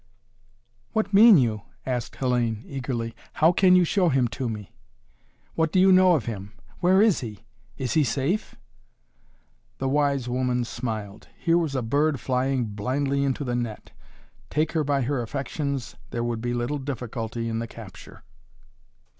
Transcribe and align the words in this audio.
"What 0.93 1.13
mean 1.13 1.37
you?" 1.37 1.61
asked 1.85 2.15
Hellayne 2.15 2.63
eagerly. 2.65 3.13
"How 3.33 3.51
can 3.51 3.75
you 3.75 3.83
show 3.85 4.09
him 4.09 4.27
to 4.29 4.49
me? 4.49 4.71
What 5.53 5.71
do 5.71 5.79
you 5.79 5.91
know 5.91 6.15
of 6.15 6.25
him? 6.25 6.53
Where 6.79 7.03
is 7.03 7.19
he? 7.19 7.45
Is 7.77 7.93
he 7.93 8.03
safe?" 8.03 8.55
The 9.77 9.87
wise 9.87 10.27
woman 10.27 10.63
smiled. 10.63 11.27
Here 11.37 11.55
was 11.55 11.75
a 11.75 11.83
bird 11.83 12.19
flying 12.19 12.65
blindly 12.65 13.23
into 13.23 13.43
the 13.43 13.53
net. 13.53 13.91
Take 14.49 14.71
her 14.71 14.83
by 14.83 15.01
her 15.03 15.21
affections, 15.21 15.95
there 16.09 16.23
would 16.23 16.41
be 16.41 16.55
little 16.55 16.79
difficulty 16.79 17.47
in 17.47 17.59
the 17.59 17.67
capture. 17.67 18.23